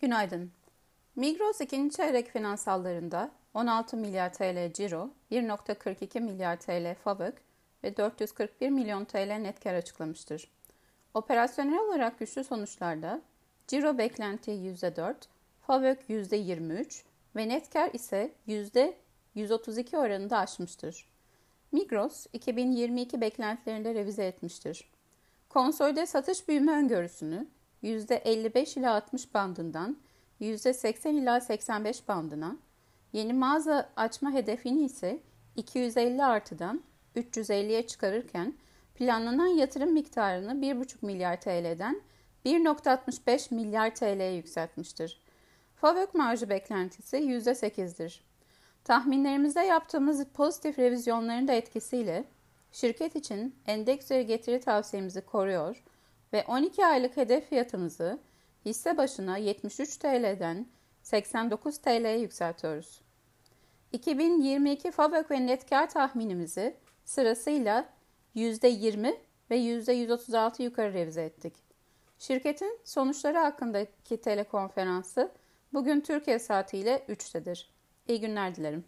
[0.00, 0.52] Günaydın.
[1.16, 7.34] Migros ikinci çeyrek finansallarında 16 milyar TL ciro, 1.42 milyar TL FAVÖK
[7.84, 10.50] ve 441 milyon TL net kar açıklamıştır.
[11.14, 13.22] Operasyonel olarak güçlü sonuçlarda
[13.66, 15.14] ciro beklenti %4,
[15.66, 17.02] FAVÖK %23
[17.36, 21.08] ve net kar ise %132 oranında aşmıştır.
[21.72, 24.90] Migros 2022 beklentilerinde revize etmiştir.
[25.48, 27.46] Konsolide satış büyüme öngörüsünü
[27.82, 29.96] %55 ila 60 bandından
[30.40, 32.56] %80 ila 85 bandına,
[33.12, 35.20] yeni mağaza açma hedefini ise
[35.56, 36.82] 250 artıdan
[37.16, 38.54] 350'ye çıkarırken
[38.94, 42.00] planlanan yatırım miktarını 1,5 milyar TL'den
[42.46, 45.20] 1.65 milyar TL'ye yükseltmiştir.
[45.76, 48.24] FAVÖK marjı beklentisi %8'dir.
[48.84, 52.24] Tahminlerimizde yaptığımız pozitif revizyonların da etkisiyle
[52.72, 55.82] şirket için endeks getiri tavsiyemizi koruyor
[56.32, 58.18] ve 12 aylık hedef fiyatımızı
[58.64, 60.66] hisse başına 73 TL'den
[61.02, 63.00] 89 TL'ye yükseltiyoruz.
[63.92, 67.88] 2022 FAVÖK ve net kar tahminimizi sırasıyla
[68.36, 69.16] %20
[69.50, 71.54] ve %136 yukarı revize ettik.
[72.18, 75.32] Şirketin sonuçları hakkındaki telekonferansı
[75.72, 77.66] bugün Türkiye saatiyle 3'tedir.
[78.08, 78.84] İyi günler dilerim.